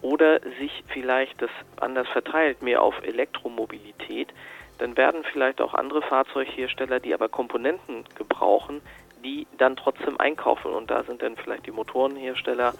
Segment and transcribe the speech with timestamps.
[0.00, 4.32] oder sich vielleicht das anders verteilt, mehr auf Elektromobilität,
[4.78, 8.80] dann werden vielleicht auch andere Fahrzeughersteller, die aber Komponenten gebrauchen,
[9.22, 10.72] die dann trotzdem einkaufen.
[10.72, 12.74] Und da sind dann vielleicht die Motorenhersteller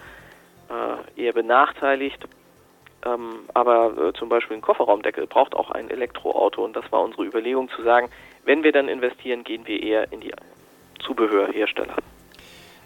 [0.69, 2.27] äh, eher benachteiligt.
[3.05, 6.63] Ähm, aber äh, zum Beispiel ein Kofferraumdeckel braucht auch ein Elektroauto.
[6.63, 8.09] Und das war unsere Überlegung zu sagen,
[8.45, 10.33] wenn wir dann investieren, gehen wir eher in die
[10.99, 11.95] Zubehörhersteller.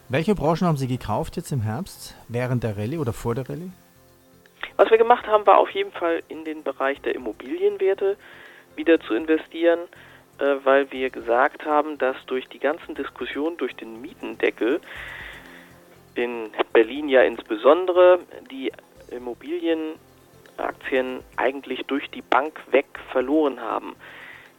[0.09, 3.71] Welche Branchen haben Sie gekauft jetzt im Herbst, während der Rallye oder vor der Rallye?
[4.77, 8.17] Was wir gemacht haben, war auf jeden Fall in den Bereich der Immobilienwerte
[8.75, 9.79] wieder zu investieren.
[10.39, 14.79] Äh, weil wir gesagt haben, dass durch die ganzen Diskussionen, durch den Mietendeckel,
[16.15, 18.19] in Berlin ja insbesondere,
[18.51, 18.71] die
[19.11, 23.95] Immobilienaktien eigentlich durch die Bank weg verloren haben.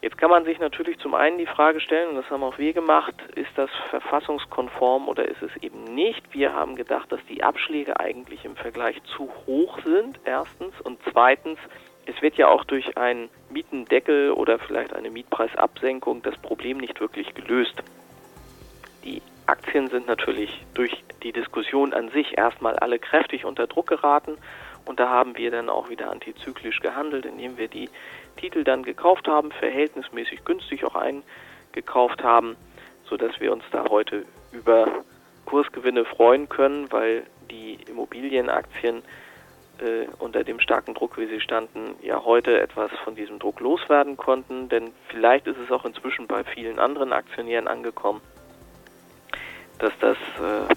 [0.01, 2.75] Jetzt kann man sich natürlich zum einen die Frage stellen, und das haben auch wir
[2.75, 6.35] gemacht, ist das verfassungskonform oder ist es eben nicht?
[6.35, 11.59] Wir haben gedacht, dass die Abschläge eigentlich im Vergleich zu hoch sind, erstens, und zweitens,
[12.07, 17.35] es wird ja auch durch einen Mietendeckel oder vielleicht eine Mietpreisabsenkung das Problem nicht wirklich
[17.35, 17.83] gelöst.
[19.05, 24.39] Die Aktien sind natürlich durch die Diskussion an sich erstmal alle kräftig unter Druck geraten
[24.87, 27.89] und da haben wir dann auch wieder antizyklisch gehandelt, indem wir die
[28.37, 32.57] Titel dann gekauft haben, verhältnismäßig günstig auch eingekauft haben,
[33.09, 34.87] sodass wir uns da heute über
[35.47, 39.03] Kursgewinne freuen können, weil die Immobilienaktien
[39.81, 44.17] äh, unter dem starken Druck, wie sie standen, ja heute etwas von diesem Druck loswerden
[44.17, 44.69] konnten.
[44.69, 48.21] Denn vielleicht ist es auch inzwischen bei vielen anderen Aktionären angekommen,
[49.79, 50.75] dass das äh,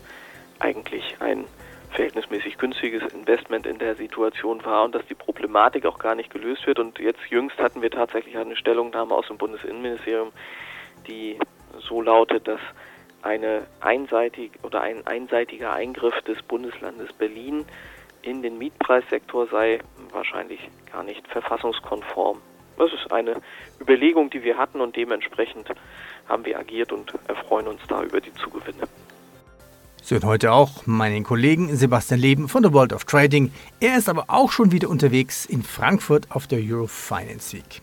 [0.60, 1.46] eigentlich ein
[1.92, 6.68] verhältnismäßig günstiges Investment in der Situation war und dass die Problematik auch gar nicht gelöst
[6.68, 6.80] wird.
[6.80, 10.32] Und jetzt jüngst hatten wir tatsächlich eine Stellungnahme aus dem Bundesinnenministerium,
[11.08, 11.40] die
[11.80, 12.60] so lautet, dass
[13.22, 17.66] eine einseitig oder ein einseitiger Eingriff des Bundeslandes Berlin
[18.22, 19.80] in den Mietpreissektor sei
[20.12, 20.60] wahrscheinlich
[20.92, 22.40] gar nicht verfassungskonform.
[22.78, 23.42] Das ist eine
[23.82, 25.68] Überlegung, die wir hatten und dementsprechend
[26.28, 28.88] haben wir agiert und erfreuen uns da über die Zugewinne.
[30.02, 33.52] Sie hören heute auch meinen Kollegen Sebastian Leben von der World of Trading.
[33.80, 37.82] Er ist aber auch schon wieder unterwegs in Frankfurt auf der Eurofinance Week.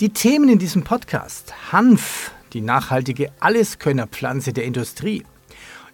[0.00, 5.24] Die Themen in diesem Podcast: Hanf, die nachhaltige Alleskönnerpflanze der Industrie.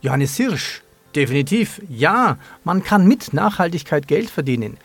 [0.00, 0.82] Johannes Hirsch,
[1.14, 4.76] Definitiv, ja, man kann mit Nachhaltigkeit Geld verdienen.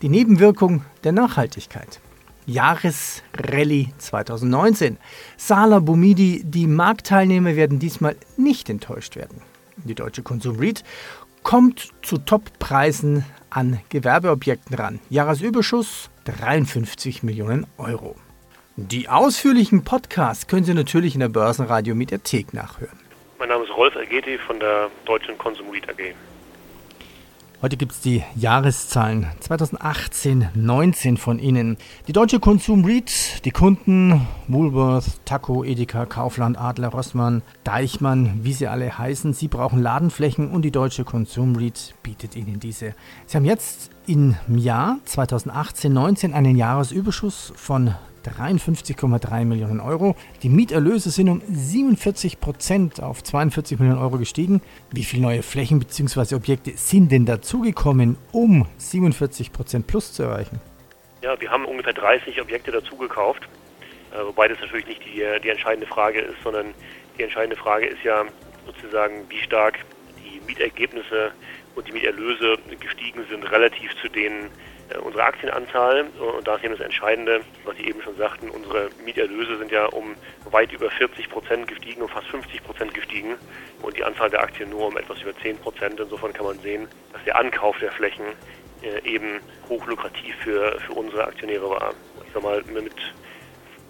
[0.00, 2.00] Die Nebenwirkung der Nachhaltigkeit.
[2.46, 4.98] Jahresrallye 2019.
[5.36, 9.42] Sala Bumidi, die Marktteilnehmer werden diesmal nicht enttäuscht werden.
[9.76, 10.84] Die deutsche Konsum REIT
[11.42, 15.00] kommt zu Toppreisen an Gewerbeobjekten ran.
[15.10, 18.16] Jahresüberschuss 53 Millionen Euro.
[18.76, 23.01] Die ausführlichen Podcasts können Sie natürlich in der Börsenradio Mediathek nachhören.
[23.76, 26.14] Rolf Algeti von der Deutschen Konsumrit AG.
[27.62, 31.76] Heute gibt es die Jahreszahlen 2018-19 von Ihnen.
[32.08, 38.66] Die Deutsche Konsum REIT, die Kunden Woolworth, Taco, Edeka, Kaufland, Adler, Rossmann, Deichmann, wie sie
[38.66, 42.96] alle heißen, sie brauchen Ladenflächen und die Deutsche Konsum REIT bietet Ihnen diese.
[43.26, 50.16] Sie haben jetzt im Jahr 2018-19 einen Jahresüberschuss von 53,3 Millionen Euro.
[50.42, 54.62] Die Mieterlöse sind um 47 Prozent auf 42 Millionen Euro gestiegen.
[54.90, 56.34] Wie viele neue Flächen bzw.
[56.34, 60.60] Objekte sind denn dazugekommen, um 47 Prozent plus zu erreichen?
[61.22, 63.48] Ja, wir haben ungefähr 30 Objekte dazugekauft,
[64.12, 66.74] äh, wobei das natürlich nicht die, die entscheidende Frage ist, sondern
[67.18, 68.24] die entscheidende Frage ist ja
[68.66, 69.78] sozusagen, wie stark
[70.24, 71.32] die Mietergebnisse
[71.74, 74.50] und die Mieterlöse gestiegen sind relativ zu denen
[74.92, 76.06] äh, unserer Aktienanzahl.
[76.18, 79.86] Und da ist eben das Entscheidende, was Sie eben schon sagten, unsere Mieterlöse sind ja
[79.86, 80.14] um
[80.50, 83.36] weit über 40 Prozent gestiegen, um fast 50 Prozent gestiegen
[83.82, 86.00] und die Anzahl der Aktien nur um etwas über 10 Prozent.
[86.00, 88.24] Insofern kann man sehen, dass der Ankauf der Flächen
[88.82, 91.94] äh, eben hochlukrativ für, für unsere Aktionäre war.
[92.26, 92.92] Ich sag mal, mit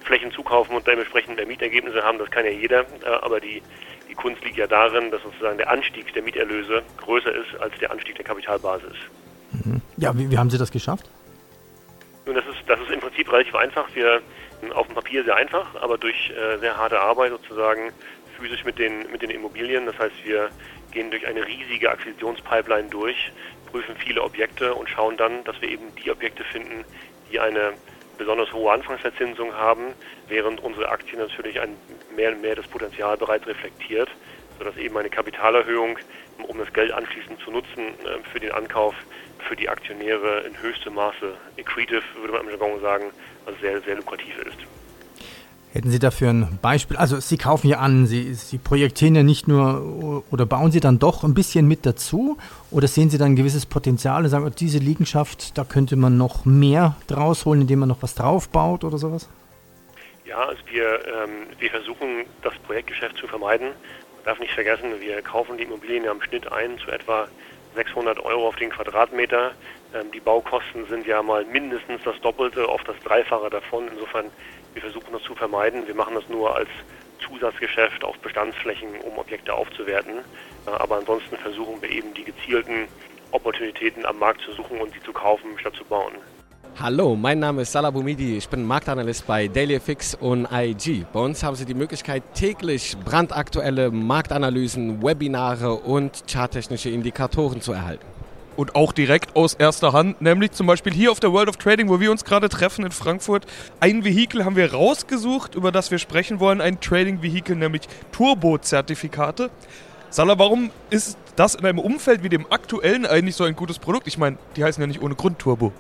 [0.05, 3.63] Flächen zukaufen und dementsprechend mehr Mietergebnisse haben, das kann ja jeder, äh, aber die
[4.13, 7.91] die Kunst liegt ja darin, dass sozusagen der Anstieg der Mieterlöse größer ist als der
[7.91, 8.93] Anstieg der Kapitalbasis.
[9.97, 11.09] Ja, wie, wie, haben Sie das geschafft?
[12.27, 13.87] Nun, das ist, das ist im Prinzip relativ einfach.
[13.95, 14.21] Wir
[14.75, 17.93] auf dem Papier sehr einfach, aber durch äh, sehr harte Arbeit sozusagen
[18.39, 19.87] physisch mit den, mit den Immobilien.
[19.87, 20.51] Das heißt, wir
[20.93, 23.33] gehen durch eine riesige Akquisitionspipeline durch,
[23.71, 26.85] prüfen viele Objekte und schauen dann, dass wir eben die Objekte finden,
[27.31, 27.73] die eine
[28.19, 29.95] besonders hohe Anfangsverzinsung haben,
[30.29, 31.77] während unsere Aktie natürlich ein
[32.15, 34.09] mehr und mehr das Potenzial bereits reflektiert,
[34.59, 35.99] sodass eben eine Kapitalerhöhung,
[36.49, 38.95] um das Geld anschließend zu nutzen äh, für den Ankauf,
[39.49, 43.05] für die Aktionäre in höchstem Maße accretive, würde man im Jargon sagen,
[43.47, 44.59] also sehr, sehr lukrativ ist.
[45.73, 46.99] Hätten Sie dafür ein Beispiel?
[46.99, 50.99] Also Sie kaufen ja an, Sie, Sie projektieren ja nicht nur oder bauen Sie dann
[50.99, 52.37] doch ein bisschen mit dazu
[52.71, 56.19] oder sehen Sie dann ein gewisses Potenzial und sagen, oh, diese Liegenschaft, da könnte man
[56.19, 59.31] noch mehr draus holen, indem man noch was draufbaut oder sowas?
[60.27, 63.69] Ja, also wir, ähm, wir versuchen das Projektgeschäft zu vermeiden.
[64.25, 67.29] Darf nicht vergessen, wir kaufen die Immobilien ja im Schnitt ein zu etwa
[67.75, 69.53] 600 Euro auf den Quadratmeter.
[69.95, 73.89] Ähm, die Baukosten sind ja mal mindestens das Doppelte, oft das Dreifache davon.
[73.89, 74.31] Insofern
[74.75, 75.87] wir versuchen das zu vermeiden.
[75.87, 76.69] Wir machen das nur als
[77.21, 80.19] Zusatzgeschäft auf Bestandsflächen, um Objekte aufzuwerten.
[80.67, 82.89] Äh, aber ansonsten versuchen wir eben die gezielten
[83.33, 86.15] Opportunitäten am Markt zu suchen und sie zu kaufen, statt zu bauen.
[86.81, 88.39] Hallo, mein Name ist Salah Boumidi.
[88.39, 91.05] Ich bin Marktanalyst bei DailyFix und IG.
[91.13, 98.07] Bei uns haben Sie die Möglichkeit, täglich brandaktuelle Marktanalysen, Webinare und charttechnische Indikatoren zu erhalten
[98.57, 101.91] und auch direkt aus erster Hand, nämlich zum Beispiel hier auf der World of Trading,
[101.91, 103.47] wo wir uns gerade treffen in Frankfurt.
[103.81, 107.83] Ein Vehikel haben wir rausgesucht, über das wir sprechen wollen, ein Trading-Vehikel, nämlich
[108.13, 109.51] Turbo-Zertifikate.
[110.09, 114.07] Salah, warum ist das in einem Umfeld wie dem aktuellen eigentlich so ein gutes Produkt?
[114.07, 115.73] Ich meine, die heißen ja nicht ohne Grund Turbo.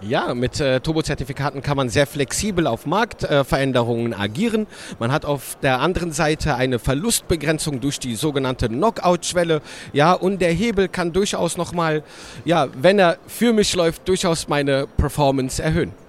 [0.00, 4.66] Ja, mit äh, Turbo-Zertifikaten kann man sehr flexibel auf Marktveränderungen äh, agieren.
[4.98, 9.62] Man hat auf der anderen Seite eine Verlustbegrenzung durch die sogenannte Knockout-Schwelle.
[9.92, 12.02] Ja, und der Hebel kann durchaus nochmal,
[12.44, 16.03] ja, wenn er für mich läuft, durchaus meine Performance erhöhen.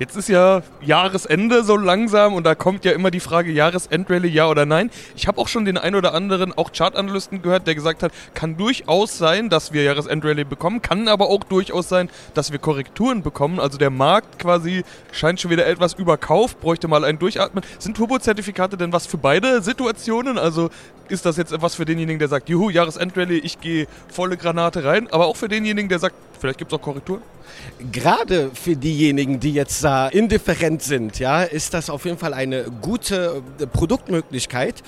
[0.00, 4.48] Jetzt ist ja Jahresende so langsam und da kommt ja immer die Frage Jahresendrallye, ja
[4.48, 4.90] oder nein.
[5.14, 8.56] Ich habe auch schon den ein oder anderen, auch Chartanalysten gehört, der gesagt hat, kann
[8.56, 13.60] durchaus sein, dass wir Jahresendrallye bekommen, kann aber auch durchaus sein, dass wir Korrekturen bekommen.
[13.60, 17.62] Also der Markt quasi scheint schon wieder etwas überkauft, bräuchte mal ein Durchatmen.
[17.78, 20.38] Sind Turbo-Zertifikate denn was für beide Situationen?
[20.38, 20.70] Also
[21.10, 25.08] ist das jetzt etwas für denjenigen, der sagt, juhu, Jahresendrallye, ich gehe volle Granate rein,
[25.10, 27.22] aber auch für denjenigen, der sagt, vielleicht gibt es auch Korrekturen?
[27.92, 32.64] Gerade für diejenigen, die jetzt da indifferent sind, ja, ist das auf jeden Fall eine
[32.80, 34.82] gute äh, Produktmöglichkeit.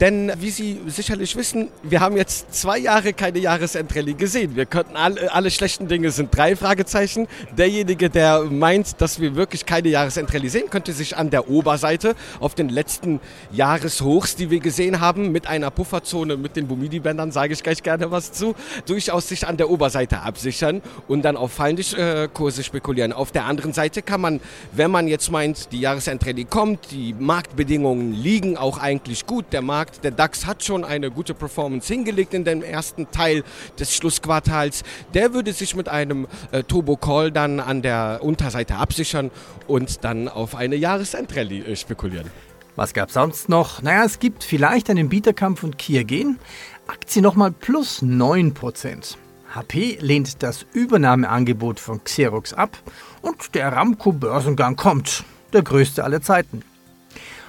[0.00, 4.56] Denn wie Sie sicherlich wissen, wir haben jetzt zwei Jahre keine Jahresendrallye gesehen.
[4.56, 7.28] Wir könnten alle, alle schlechten Dinge sind drei Fragezeichen.
[7.56, 12.54] Derjenige, der meint, dass wir wirklich keine Jahresendrallye sehen, könnte sich an der Oberseite auf
[12.54, 13.20] den letzten
[13.52, 18.10] Jahreshochs, die wir gesehen haben, mit einer Pufferzone mit den Bumidi-Bändern, sage ich gleich gerne
[18.10, 18.54] was zu,
[18.86, 23.12] durchaus sich an der Oberseite absichern und dann auf fallende äh, Kurse spekulieren.
[23.12, 24.40] Auf der anderen Seite kann man,
[24.72, 29.81] wenn man jetzt meint, die Jahresendrallye kommt, die Marktbedingungen liegen auch eigentlich gut, der Markt
[29.82, 30.04] Markt.
[30.04, 33.42] Der DAX hat schon eine gute Performance hingelegt in dem ersten Teil
[33.80, 34.84] des Schlussquartals.
[35.12, 39.32] Der würde sich mit einem äh, Turbo Call dann an der Unterseite absichern
[39.66, 42.30] und dann auf eine Jahresendrallye äh, spekulieren.
[42.76, 43.82] Was gab es sonst noch?
[43.82, 46.38] Naja, es gibt vielleicht einen Bieterkampf und Kia gehen.
[46.86, 49.16] Aktie nochmal plus 9%.
[49.52, 52.78] HP lehnt das Übernahmeangebot von Xerox ab
[53.20, 56.62] und der Aramco-Börsengang kommt, der größte aller Zeiten.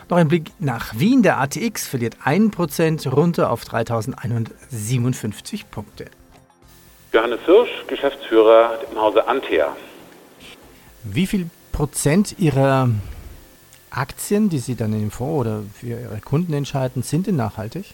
[0.10, 1.24] Noch ein Blick nach Wien.
[1.24, 6.06] Der ATX verliert 1% runter auf 3157 Punkte.
[7.14, 9.76] Johannes Hirsch, Geschäftsführer im Hause Antea.
[11.04, 12.90] Wie viel Prozent Ihrer
[13.92, 17.94] Aktien, die Sie dann in dem Fonds oder für Ihre Kunden entscheiden, sind denn nachhaltig?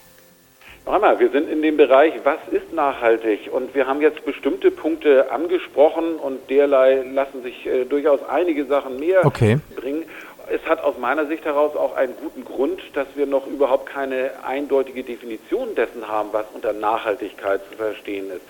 [0.85, 3.49] Noch einmal, wir sind in dem Bereich, was ist nachhaltig?
[3.51, 8.99] Und wir haben jetzt bestimmte Punkte angesprochen und derlei lassen sich äh, durchaus einige Sachen
[8.99, 9.59] mehr okay.
[9.75, 10.03] bringen.
[10.67, 15.03] Hat aus meiner Sicht heraus auch einen guten Grund, dass wir noch überhaupt keine eindeutige
[15.03, 18.41] Definition dessen haben, was unter Nachhaltigkeit zu verstehen ist.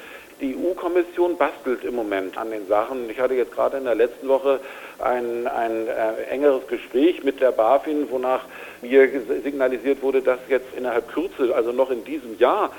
[0.42, 3.10] Die EU-Kommission bastelt im Moment an den Sachen.
[3.10, 4.62] Ich hatte jetzt gerade in der letzten Woche
[5.00, 8.46] ein, ein äh, engeres Gespräch mit der BaFin, wonach
[8.82, 9.10] mir
[9.44, 12.72] signalisiert wurde, dass jetzt innerhalb Kürze, also noch in diesem Jahr,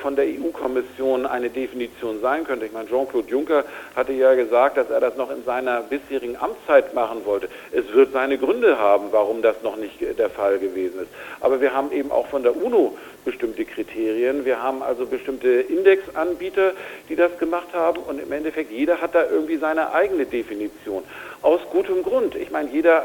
[0.00, 2.66] von der EU-Kommission eine Definition sein könnte.
[2.66, 3.64] Ich meine, Jean-Claude Juncker
[3.96, 7.48] hatte ja gesagt, dass er das noch in seiner bisherigen Amtszeit machen wollte.
[7.72, 11.10] Es wird seine Gründe haben, warum das noch nicht der Fall gewesen ist.
[11.40, 14.44] Aber wir haben eben auch von der UNO bestimmte Kriterien.
[14.44, 16.72] Wir haben also bestimmte Indexanbieter,
[17.08, 21.02] die das gemacht haben und im Endeffekt jeder hat da irgendwie seine eigene Definition.
[21.42, 22.36] Aus gutem Grund.
[22.36, 23.04] Ich meine, jeder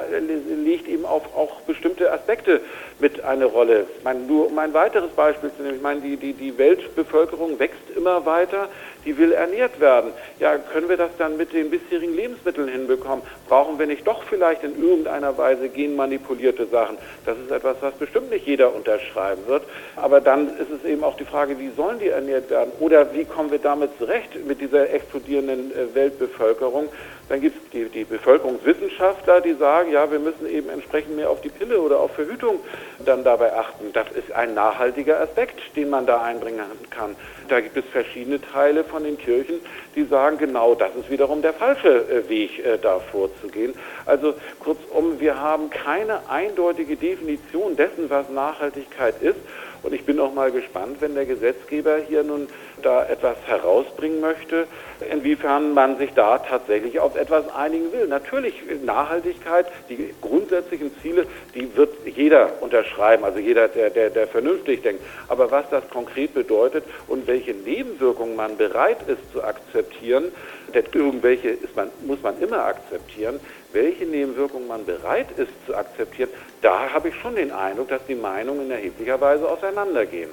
[0.63, 2.61] legt eben auf auch bestimmte Aspekte
[2.99, 3.87] mit eine Rolle.
[3.97, 7.57] Ich meine, nur um ein weiteres Beispiel zu nehmen, ich meine, die, die, die Weltbevölkerung
[7.57, 8.69] wächst immer weiter,
[9.07, 10.11] die will ernährt werden.
[10.39, 13.23] Ja, können wir das dann mit den bisherigen Lebensmitteln hinbekommen?
[13.47, 16.97] Brauchen wir nicht doch vielleicht in irgendeiner Weise genmanipulierte Sachen?
[17.25, 19.63] Das ist etwas, was bestimmt nicht jeder unterschreiben wird.
[19.95, 22.73] Aber dann ist es eben auch die Frage, wie sollen die ernährt werden?
[22.79, 26.89] Oder wie kommen wir damit zurecht mit dieser explodierenden äh, Weltbevölkerung?
[27.29, 31.41] Dann gibt es die, die Bevölkerungswissenschaftler, die sagen, ja, wir müssen eben entsprechend mehr auf
[31.41, 32.59] die Pille oder auf Verhütung
[33.05, 33.91] dann dabei achten.
[33.91, 37.15] Das ist ein nachhaltiger Aspekt, den man da einbringen kann.
[37.49, 39.59] Da gibt es verschiedene Teile von den Kirchen,
[39.95, 43.73] die sagen, genau das ist wiederum der falsche äh, Weg, äh, da vorzugehen.
[44.05, 49.39] Also kurzum, wir haben keine eindeutige Definition dessen, was Nachhaltigkeit ist.
[49.83, 52.47] Und ich bin auch mal gespannt, wenn der Gesetzgeber hier nun
[52.81, 54.67] da etwas herausbringen möchte,
[55.11, 58.07] inwiefern man sich da tatsächlich auf etwas einigen will.
[58.07, 64.81] Natürlich Nachhaltigkeit, die grundsätzlichen Ziele, die wird jeder unterschreiben, also jeder, der, der, der vernünftig
[64.81, 65.03] denkt.
[65.27, 70.31] Aber was das konkret bedeutet und welche Nebenwirkungen man bereit ist zu akzeptieren,
[70.73, 73.39] denn irgendwelche ist man, muss man immer akzeptieren,
[73.73, 76.29] welche Nebenwirkungen man bereit ist zu akzeptieren,
[76.61, 80.29] da habe ich schon den Eindruck, dass die Meinungen in erheblicher Weise auseinandergehen.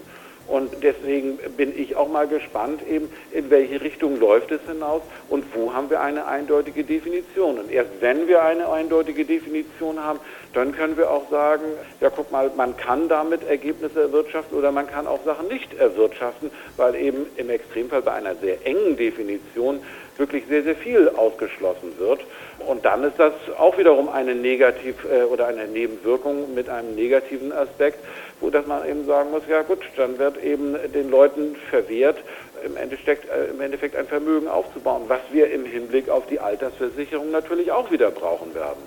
[0.47, 5.00] Und deswegen bin ich auch mal gespannt, eben in welche Richtung läuft es hinaus
[5.31, 7.59] und wo haben wir eine eindeutige Definition.
[7.59, 10.21] Und erst wenn wir eine eindeutige Definition haben,
[10.53, 11.64] dann können wir auch sagen,
[12.00, 16.50] ja guck mal, man kann damit Ergebnisse erwirtschaften oder man kann auch Sachen nicht erwirtschaften,
[16.76, 19.81] weil eben im Extremfall bei einer sehr engen Definition
[20.16, 22.21] wirklich sehr, sehr viel ausgeschlossen wird.
[22.59, 27.52] Und dann ist das auch wiederum eine Negativ- äh, oder eine Nebenwirkung mit einem negativen
[27.52, 27.99] Aspekt,
[28.40, 32.18] wo dass man eben sagen muss, ja gut, dann wird eben den Leuten verwehrt,
[32.64, 37.30] im Endeffekt, äh, im Endeffekt ein Vermögen aufzubauen, was wir im Hinblick auf die Altersversicherung
[37.30, 38.83] natürlich auch wieder brauchen werden.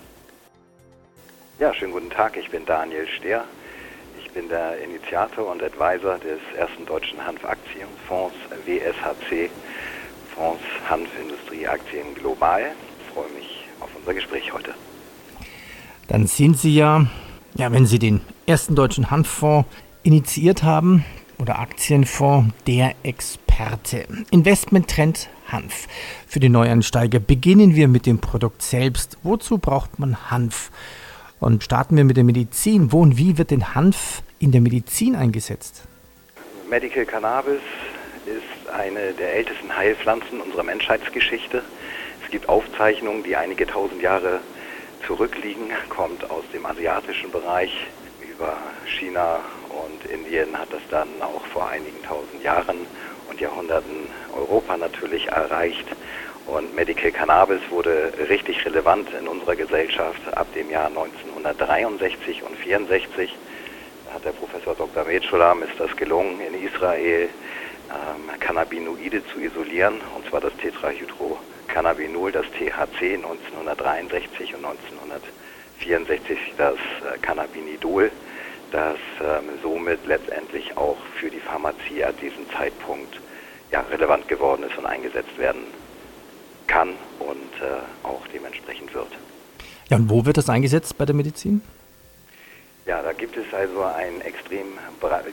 [1.60, 3.43] Ja, schönen guten Tag, ich bin Daniel Stehr.
[4.19, 9.50] Ich bin der Initiator und Advisor des ersten deutschen Hanfaktienfonds WSHC,
[10.38, 12.62] Fonds Hanfindustrieaktien Global.
[13.01, 14.74] Ich freue mich auf unser Gespräch heute.
[16.08, 17.08] Dann sind Sie ja,
[17.56, 19.67] ja, wenn Sie den ersten deutschen Hanffonds
[20.03, 21.03] initiiert haben
[21.39, 24.08] oder Aktienfonds, der Experte.
[24.29, 25.88] Investmenttrend Hanf.
[26.27, 29.17] Für die Neuansteiger beginnen wir mit dem Produkt selbst.
[29.24, 30.72] Wozu braucht man Hanf?
[31.39, 32.91] Und starten wir mit der Medizin.
[32.91, 35.84] Wo und wie wird denn Hanf in der Medizin eingesetzt?
[36.70, 37.62] Medical Cannabis
[38.69, 41.63] eine der ältesten Heilpflanzen unserer Menschheitsgeschichte.
[42.24, 44.41] Es gibt Aufzeichnungen, die einige tausend Jahre
[45.05, 47.71] zurückliegen, kommt aus dem asiatischen Bereich
[48.21, 52.86] über China und Indien hat das dann auch vor einigen tausend Jahren
[53.29, 55.86] und Jahrhunderten Europa natürlich erreicht.
[56.45, 63.36] Und Medical Cannabis wurde richtig relevant in unserer Gesellschaft ab dem Jahr 1963 und 64.
[64.05, 65.03] Da hat der Professor Dr.
[65.03, 67.29] Medschulam ist das gelungen, in Israel
[67.89, 77.17] ähm, Cannabinoide zu isolieren, und zwar das Tetrahydrocannabinol, das THC 1963 und 1964 das äh,
[77.20, 78.12] Cannabinidol,
[78.72, 83.20] das ähm, somit letztendlich auch für die Pharmazie an diesem Zeitpunkt
[83.72, 85.62] ja, relevant geworden ist und eingesetzt werden
[86.67, 86.89] kann
[87.20, 89.10] und äh, auch dementsprechend wird.
[89.89, 91.62] Ja, und wo wird das eingesetzt bei der Medizin?
[92.88, 94.79] Ja, da gibt es also ein extrem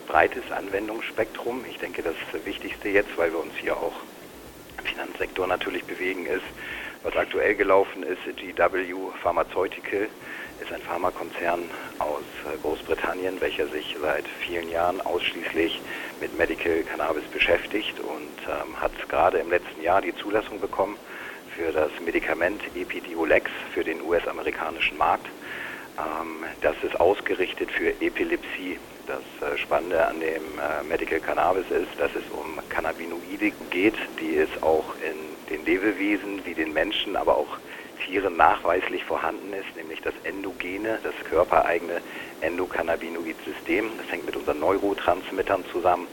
[0.09, 1.65] breites Anwendungsspektrum.
[1.71, 3.95] Ich denke, das Wichtigste jetzt, weil wir uns hier auch
[4.77, 6.43] im Finanzsektor natürlich bewegen, ist,
[7.05, 8.93] was aktuell gelaufen ist, GW
[9.23, 10.09] Pharmaceutical
[10.59, 11.71] ist ein Pharmakonzern
[12.01, 15.81] aus äh, Großbritannien, welcher sich seit vielen Jahren ausschließlich
[16.21, 20.99] mit Medical Cannabis beschäftigt und ähm, hat gerade im letzten Jahr die Zulassung bekommen
[21.55, 25.29] für das Medikament Epidiolex für den US-amerikanischen Markt.
[25.99, 31.91] Ähm, das ist ausgerichtet für Epilepsie Das äh, Spannende an dem äh, Medical Cannabis ist,
[31.99, 37.37] dass es um Cannabinoide geht, die es auch in den Lebewesen wie den Menschen, aber
[37.37, 37.59] auch
[38.05, 42.01] Tieren nachweislich vorhanden ist, nämlich das endogene, das körpereigene
[42.41, 43.91] Endokannabinoid-System.
[43.99, 46.09] Das hängt mit unseren Neurotransmittern zusammen.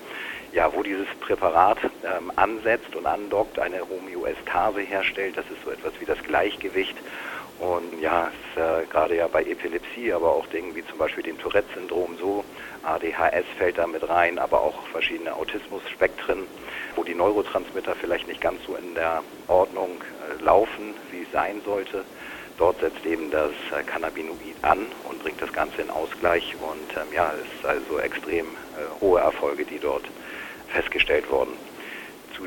[0.54, 5.94] Ja, wo dieses Präparat ähm, ansetzt und andockt, eine Homöostase herstellt, das ist so etwas
[6.00, 6.98] wie das Gleichgewicht
[7.62, 11.38] und ja, ist, äh, gerade ja bei Epilepsie, aber auch Dingen wie zum Beispiel dem
[11.38, 12.44] Tourette-Syndrom so,
[12.82, 16.48] ADHS fällt da mit rein, aber auch verschiedene Autismus-Spektren,
[16.96, 21.62] wo die Neurotransmitter vielleicht nicht ganz so in der Ordnung äh, laufen, wie es sein
[21.64, 22.04] sollte.
[22.58, 27.14] Dort setzt eben das äh, Cannabinoid an und bringt das Ganze in Ausgleich und ähm,
[27.14, 30.06] ja, es ist also extrem äh, hohe Erfolge, die dort
[30.70, 31.54] festgestellt wurden.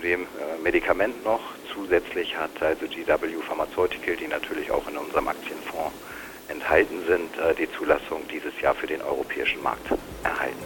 [0.05, 0.27] Dem äh,
[0.63, 1.41] Medikament noch
[1.73, 5.95] zusätzlich hat also GW Pharmaceutical, die natürlich auch in unserem Aktienfonds
[6.49, 9.87] enthalten sind, äh, die Zulassung dieses Jahr für den europäischen Markt
[10.23, 10.63] erhalten.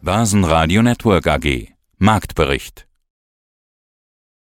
[0.00, 2.88] Börsenradio Network AG Marktbericht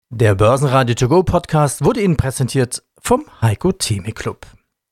[0.10, 4.48] Der Börsenradio To Go Podcast wurde Ihnen präsentiert vom Heiko Theme Club.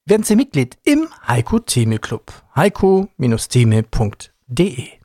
[0.06, 2.32] Werden Sie Mitglied im Heiko Theme Club.
[2.56, 5.01] heiko-theme.de